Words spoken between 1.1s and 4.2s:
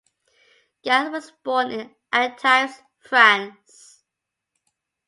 was born in Antibes, France.